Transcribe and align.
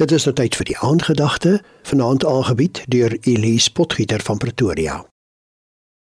Dit 0.00 0.14
is 0.16 0.24
nou 0.24 0.32
tyd 0.32 0.54
vir 0.56 0.64
die 0.64 0.78
aandgedagte, 0.80 1.50
vanaand 1.84 2.24
aangebied 2.24 2.78
deur 2.88 3.12
Elise 3.28 3.72
Potgieter 3.76 4.22
van 4.24 4.38
Pretoria. 4.40 4.94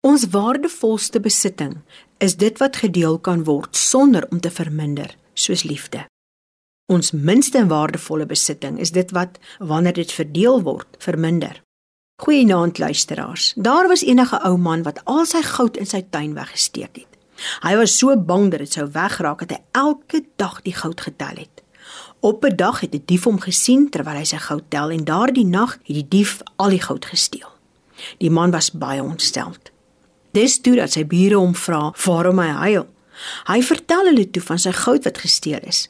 Ons 0.07 0.29
waardevolste 0.31 1.19
besitting 1.21 1.81
is 2.23 2.37
dit 2.39 2.61
wat 2.63 2.79
gedeel 2.79 3.19
kan 3.19 3.43
word 3.49 3.75
sonder 3.77 4.29
om 4.31 4.39
te 4.39 4.55
verminder, 4.55 5.17
soos 5.35 5.67
liefde. 5.67 6.05
Ons 6.87 7.11
minste 7.11 7.65
waardevolle 7.67 8.31
besitting 8.31 8.79
is 8.79 8.95
dit 8.95 9.11
wat 9.19 9.43
wanneer 9.59 9.99
dit 9.99 10.15
verdeel 10.15 10.63
word, 10.63 10.95
verminder. 11.03 11.59
Goeienaand 12.23 12.79
luisteraars. 12.79 13.53
Daar 13.57 13.91
was 13.91 14.07
enige 14.07 14.39
ou 14.47 14.55
man 14.63 14.87
wat 14.87 15.03
al 15.11 15.27
sy 15.27 15.43
goud 15.43 15.77
in 15.77 15.91
sy 15.91 16.05
tuin 16.07 16.39
weggesteek 16.39 17.03
het. 17.03 17.23
Hy 17.67 17.75
was 17.83 17.99
so 17.99 18.15
bang 18.15 18.53
dat 18.55 18.63
dit 18.63 18.79
sou 18.79 18.87
wegraak 18.95 19.43
dat 19.43 19.59
hy 19.59 19.65
elke 19.89 20.23
dag 20.39 20.63
die 20.63 20.79
goud 20.87 21.03
getel 21.03 21.43
het. 21.49 21.67
Op 22.21 22.45
'n 22.45 22.57
dag 22.57 22.81
het 22.81 22.91
'n 22.91 22.97
die 22.97 23.05
dief 23.05 23.25
hom 23.25 23.41
gesien 23.41 23.91
terwyl 23.91 24.17
hy 24.17 24.25
sy 24.25 24.37
goud 24.37 24.65
tel 24.69 24.91
en 24.91 25.05
daardie 25.05 25.47
nag 25.47 25.73
het 25.73 25.95
die 25.95 26.09
dief 26.09 26.41
al 26.57 26.69
die 26.69 26.83
goud 26.83 27.05
gesteel. 27.05 27.51
Die 28.19 28.31
man 28.31 28.51
was 28.51 28.71
baie 28.71 29.03
ontstel. 29.03 29.53
Dis 30.33 30.61
toe 30.61 30.77
dat 30.77 30.93
sy 30.93 31.07
bure 31.07 31.35
hom 31.35 31.55
vra 31.55 31.95
waarom 32.05 32.39
hy 32.39 32.49
huil. 32.49 32.87
Hy 33.49 33.63
vertel 33.63 34.05
hulle 34.05 34.31
toe 34.31 34.43
van 34.43 34.59
sy 34.59 34.73
goud 34.73 35.05
wat 35.05 35.19
gesteel 35.19 35.61
is. 35.67 35.89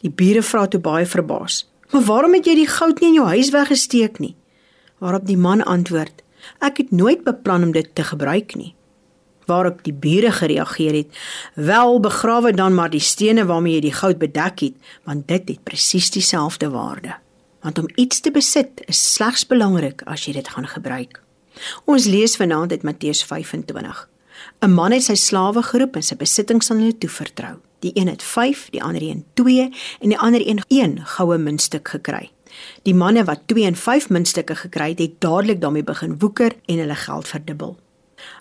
Die 0.00 0.10
bure 0.10 0.42
vra 0.42 0.66
toe 0.66 0.80
baie 0.80 1.06
verbaas: 1.06 1.66
"Maar 1.92 2.02
waarom 2.02 2.34
het 2.34 2.46
jy 2.46 2.54
die 2.54 2.66
goud 2.66 3.00
nie 3.00 3.08
in 3.08 3.14
jou 3.14 3.26
huis 3.26 3.50
weggesteek 3.50 4.18
nie?" 4.18 4.34
Waarop 4.98 5.26
die 5.26 5.36
man 5.36 5.62
antwoord: 5.64 6.22
"Ek 6.60 6.76
het 6.76 6.90
nooit 6.90 7.24
beplan 7.24 7.62
om 7.62 7.72
dit 7.72 7.94
te 7.94 8.04
gebruik 8.04 8.54
nie." 8.54 8.74
Waarop 9.46 9.84
die 9.84 9.92
bure 9.92 10.32
gereageer 10.32 10.94
het: 10.94 11.18
"Wel, 11.54 12.00
begrawe 12.00 12.52
dan 12.52 12.74
maar 12.74 12.90
die 12.90 13.00
stene 13.00 13.46
waarmee 13.46 13.74
jy 13.74 13.80
die 13.80 13.92
goud 13.92 14.18
bedek 14.18 14.60
het, 14.60 14.74
want 15.04 15.28
dit 15.28 15.48
het 15.48 15.62
presies 15.62 16.10
dieselfde 16.10 16.70
waarde." 16.70 17.14
Want 17.60 17.78
om 17.78 17.88
iets 17.94 18.20
te 18.20 18.30
besit 18.30 18.82
is 18.86 19.12
slegs 19.14 19.46
belangrik 19.46 20.02
as 20.04 20.24
jy 20.24 20.32
dit 20.32 20.48
gaan 20.48 20.66
gebruik. 20.66 21.22
Ons 21.84 22.04
lees 22.06 22.36
vanaand 22.36 22.70
uit 22.70 22.82
Matteus 22.82 23.24
25. 23.24 24.08
'n 24.60 24.70
Man 24.70 24.92
het 24.92 25.02
sy 25.02 25.14
slawe 25.14 25.62
geroep 25.62 25.96
en 25.96 26.02
sy 26.02 26.16
besittings 26.16 26.70
aan 26.70 26.78
hulle 26.78 26.98
toevertrou. 26.98 27.56
Die 27.78 27.90
een 27.94 28.08
het 28.08 28.22
5, 28.22 28.68
die 28.70 28.82
ander 28.82 29.02
een 29.02 29.24
2 29.34 29.72
en 30.00 30.08
die 30.08 30.18
ander 30.18 30.48
een 30.48 30.62
1 30.68 31.06
goue 31.06 31.38
muntstuk 31.38 31.88
gekry. 31.88 32.30
Die 32.82 32.94
manne 32.94 33.24
wat 33.24 33.46
2 33.46 33.64
en 33.64 33.76
5 33.76 34.08
muntstukke 34.08 34.54
gekry 34.54 34.88
het, 34.88 34.98
het 34.98 35.20
dadelik 35.20 35.60
daarmee 35.60 35.84
begin 35.84 36.18
woeker 36.18 36.52
en 36.66 36.78
hulle 36.78 36.94
geld 36.94 37.28
verdubbel. 37.28 37.76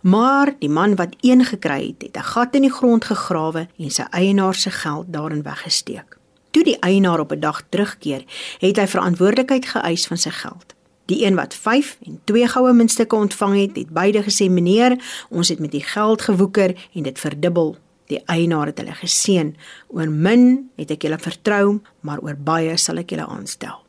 Maar 0.02 0.56
die 0.60 0.70
man 0.70 0.96
wat 0.96 1.16
een 1.22 1.46
gekry 1.46 1.88
het, 1.88 2.02
het 2.02 2.18
'n 2.18 2.30
gat 2.34 2.56
in 2.56 2.62
die 2.62 2.74
grond 2.74 3.06
gegrawe 3.06 3.68
en 3.78 3.92
sy 3.92 4.06
eienaar 4.10 4.56
se 4.56 4.72
geld 4.72 5.06
daarin 5.14 5.44
weggesteek. 5.44 6.18
Toe 6.52 6.64
die 6.64 6.80
eienaar 6.80 7.20
op 7.20 7.32
'n 7.32 7.40
dag 7.40 7.62
terugkeer, 7.70 8.24
het 8.60 8.78
hy 8.78 8.88
verantwoordelikheid 8.88 9.66
geëis 9.66 10.08
van 10.08 10.18
sy 10.18 10.30
geld. 10.30 10.76
Die 11.06 11.26
een 11.26 11.36
wat 11.36 11.54
5 11.54 11.98
en 12.06 12.22
2 12.24 12.48
goue 12.48 12.74
muntstukke 12.74 13.16
ontvang 13.16 13.60
het, 13.62 13.76
het 13.76 13.90
beide 13.90 14.24
gesê: 14.24 14.50
"Meneer, 14.50 15.26
ons 15.30 15.50
het 15.50 15.60
met 15.60 15.72
die 15.72 15.84
geld 15.84 16.22
gewoeker 16.22 16.76
en 16.94 17.04
dit 17.04 17.20
verdubbel." 17.20 17.78
Die 18.06 18.22
eienaar 18.26 18.66
het 18.66 18.78
hulle 18.78 18.94
geseën: 18.94 19.56
"Oor 19.88 20.10
min 20.10 20.70
het 20.76 20.92
ek 20.92 21.02
julle 21.02 21.20
vertrou, 21.20 21.82
maar 22.00 22.20
oor 22.20 22.36
baie 22.38 22.78
sal 22.78 22.98
ek 22.98 23.10
julle 23.10 23.26
aanstel. 23.26 23.84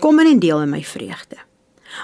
Kom 0.00 0.20
in 0.20 0.26
en 0.26 0.38
deel 0.38 0.62
in 0.62 0.70
my 0.70 0.82
vreugde." 0.84 1.47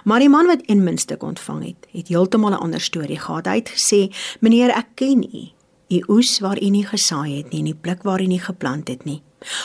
Maar 0.04 0.18
die 0.18 0.28
man 0.28 0.46
wat 0.46 0.62
een 0.66 0.82
muntstuk 0.82 1.22
ontvang 1.22 1.64
het, 1.64 1.86
het 1.92 2.08
heeltemal 2.08 2.50
'n 2.50 2.62
ander 2.64 2.80
storie 2.80 3.18
gehad. 3.18 3.46
Hy 3.46 3.54
het 3.54 3.70
gesê: 3.70 4.14
"Meneer, 4.40 4.70
ek 4.70 4.86
ken 4.94 5.22
u. 5.22 5.48
U 5.88 6.04
oes 6.06 6.38
waar 6.38 6.62
u 6.62 6.68
nie 6.68 6.86
gesaai 6.86 7.36
het 7.36 7.50
nie 7.50 7.58
en 7.58 7.64
die 7.64 7.74
plek 7.74 8.02
waar 8.02 8.20
u 8.20 8.26
nie 8.26 8.40
geplant 8.40 8.88
het 8.88 9.04
nie. 9.04 9.22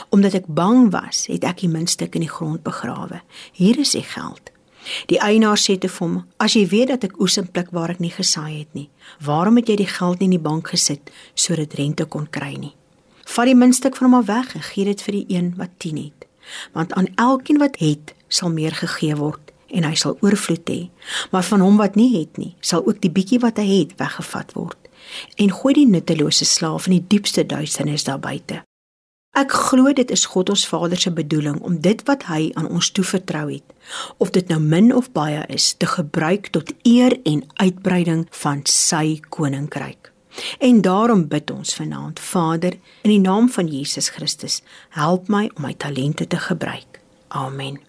Omdat 0.09 0.33
ek 0.33 0.45
bang 0.47 0.91
was, 0.91 1.25
het 1.25 1.43
ek 1.43 1.57
die 1.57 1.69
muntstuk 1.69 2.13
in 2.13 2.21
die 2.21 2.29
grond 2.29 2.63
begrawe. 2.63 3.21
Hier 3.51 3.79
is 3.79 3.95
u 3.95 4.01
geld." 4.01 4.51
Die 5.05 5.19
eienaar 5.19 5.57
sê 5.57 5.77
te 5.77 5.89
hom: 5.99 6.25
"As 6.37 6.53
jy 6.53 6.67
weet 6.67 6.87
dat 6.87 7.03
ek 7.03 7.19
oes 7.19 7.37
en 7.37 7.51
pluk 7.51 7.69
waar 7.71 7.89
ek 7.89 7.99
nie 7.99 8.11
gesaai 8.11 8.59
het 8.59 8.73
nie, 8.73 8.89
waarom 9.19 9.55
het 9.55 9.67
jy 9.67 9.75
die 9.75 9.87
geld 9.87 10.19
nie 10.19 10.25
in 10.25 10.37
die 10.37 10.49
bank 10.49 10.67
gesit 10.67 11.11
sodat 11.33 11.73
rente 11.73 12.05
kon 12.05 12.29
kry 12.29 12.55
nie? 12.55 12.75
Vat 13.25 13.45
die 13.45 13.55
muntstuk 13.55 13.95
van 13.95 14.09
hom 14.09 14.19
af 14.19 14.25
weg 14.25 14.55
en 14.55 14.61
gee 14.61 14.85
dit 14.85 15.01
vir 15.01 15.11
die 15.11 15.25
een 15.27 15.53
wat 15.57 15.69
10 15.77 15.97
het, 15.97 16.27
want 16.73 16.93
aan 16.93 17.07
elkeen 17.15 17.57
wat 17.57 17.77
het, 17.77 18.15
sal 18.27 18.49
meer 18.49 18.71
gegee 18.71 19.15
word 19.15 19.48
en 19.71 19.85
hy 19.87 19.95
sal 19.95 20.17
oorvloed 20.21 20.69
hê. 20.69 20.79
Maar 21.31 21.43
van 21.43 21.63
hom 21.65 21.77
wat 21.77 21.95
nie 21.99 22.11
het 22.17 22.37
nie, 22.37 22.55
sal 22.61 22.85
ook 22.85 23.01
die 23.01 23.13
bietjie 23.13 23.41
wat 23.43 23.61
hy 23.61 23.67
het 23.81 23.97
weggevat 23.99 24.55
word. 24.57 24.89
En 25.37 25.53
gooi 25.53 25.73
die 25.73 25.87
nuttelose 25.87 26.45
slaaf 26.45 26.87
in 26.87 26.99
die 26.99 27.05
diepste 27.15 27.45
duisternis 27.45 28.05
daar 28.07 28.21
buite. 28.21 28.63
Ek 29.37 29.53
glo 29.53 29.91
dit 29.93 30.09
is 30.11 30.25
God 30.33 30.49
ons 30.49 30.65
Vader 30.67 30.97
se 30.97 31.11
bedoeling 31.13 31.59
om 31.61 31.77
dit 31.85 32.01
wat 32.09 32.25
hy 32.27 32.49
aan 32.57 32.67
ons 32.67 32.89
toevertrou 32.91 33.45
het, 33.51 33.75
of 34.17 34.33
dit 34.33 34.47
nou 34.49 34.57
min 34.59 34.89
of 34.95 35.11
baie 35.13 35.43
is, 35.53 35.73
te 35.77 35.87
gebruik 35.87 36.49
tot 36.55 36.73
eer 36.83 37.15
en 37.29 37.43
uitbreiding 37.61 38.25
van 38.41 38.65
sy 38.65 39.19
koninkryk. 39.29 40.11
En 40.59 40.81
daarom 40.81 41.27
bid 41.27 41.51
ons 41.51 41.75
vanaand, 41.75 42.19
Vader, 42.19 42.77
in 43.03 43.13
die 43.13 43.21
naam 43.21 43.49
van 43.49 43.67
Jesus 43.67 44.09
Christus, 44.09 44.61
help 44.97 45.29
my 45.29 45.49
om 45.55 45.67
my 45.67 45.75
talente 45.77 46.27
te 46.27 46.41
gebruik. 46.49 47.01
Amen. 47.27 47.88